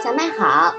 [0.00, 0.74] 小麦好，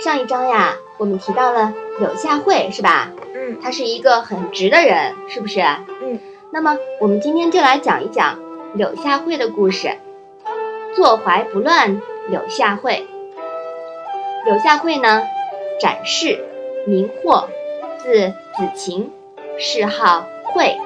[0.00, 3.12] 上一章呀，我们提到了柳下惠，是吧？
[3.32, 5.60] 嗯他是一个很直的人，是不是？
[6.02, 6.18] 嗯。
[6.50, 8.40] 那么我们今天就来讲一讲
[8.74, 9.92] 柳下惠的故事。
[10.96, 13.06] 坐怀不乱，柳下惠。
[14.44, 15.22] 柳下惠呢，
[15.80, 16.44] 展示，
[16.86, 17.44] 名惑，
[17.98, 19.12] 字子晴，
[19.58, 20.76] 谥号惠，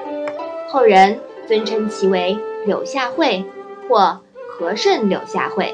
[0.69, 3.43] 后人尊称其为柳下惠
[3.89, 5.73] 或和顺柳下惠。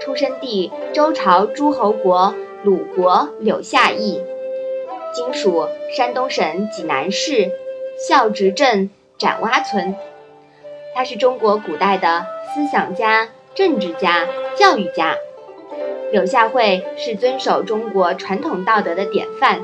[0.00, 4.22] 出生地周朝诸侯国鲁国柳下邑，
[5.12, 7.50] 今属山东省济南市
[7.98, 9.94] 孝直镇展洼村。
[10.94, 14.26] 他是中国古代的思想家、政治家、
[14.56, 15.16] 教育家。
[16.12, 19.60] 柳下惠是遵守中国传统道德的典范，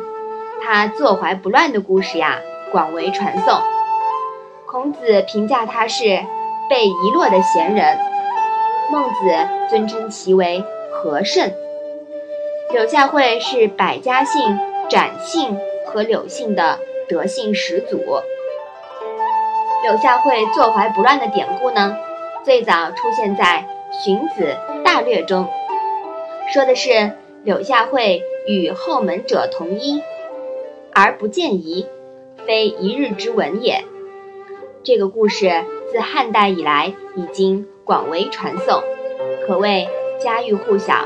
[0.62, 2.40] 他坐怀不乱的故事呀
[2.70, 3.58] 广为传颂。
[4.66, 6.04] 孔子评价他是
[6.68, 7.98] 被遗落的贤人。
[8.90, 11.50] 孟子尊称其为和圣。
[12.72, 16.78] 柳下惠是百家姓展姓和柳姓的
[17.08, 17.98] 德姓始祖。
[19.82, 21.96] 柳下惠坐怀不乱的典故呢，
[22.44, 23.66] 最早出现在
[24.04, 25.46] 《荀子·大略》中，
[26.52, 27.12] 说的是
[27.44, 30.02] 柳下惠与后门者同衣，
[30.92, 31.86] 而不见疑，
[32.46, 33.84] 非一日之闻也。
[34.86, 35.50] 这个故事
[35.90, 38.80] 自汉代以来已经广为传颂，
[39.44, 39.88] 可谓
[40.22, 41.04] 家喻户晓。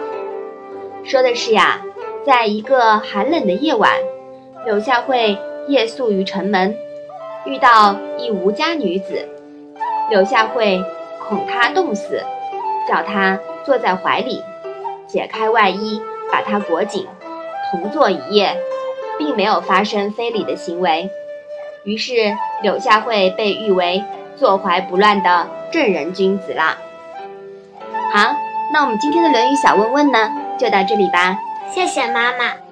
[1.03, 1.81] 说的是呀，
[2.23, 3.91] 在一个寒冷的夜晚，
[4.67, 5.35] 柳下惠
[5.67, 6.77] 夜宿于城门，
[7.47, 9.27] 遇到一无家女子。
[10.11, 10.85] 柳下惠
[11.27, 12.23] 恐她冻死，
[12.87, 14.43] 叫她坐在怀里，
[15.07, 17.07] 解开外衣，把她裹紧，
[17.71, 18.55] 同坐一夜，
[19.19, 21.09] 并没有发生非礼的行为。
[21.85, 24.05] 于是柳下惠被誉为
[24.37, 26.77] 坐怀不乱的正人君子啦。
[28.13, 28.35] 好，
[28.73, 31.39] 那我们今天的《论语》小问问呢，就到这里吧。
[31.73, 32.70] 谢谢妈妈。